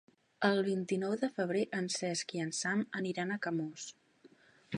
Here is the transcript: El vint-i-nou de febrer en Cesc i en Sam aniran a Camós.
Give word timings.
El 0.47 0.61
vint-i-nou 0.67 1.13
de 1.23 1.29
febrer 1.35 1.61
en 1.81 1.91
Cesc 1.99 2.35
i 2.39 2.43
en 2.47 2.57
Sam 2.63 2.85
aniran 3.03 3.37
a 3.37 3.43
Camós. 3.47 3.91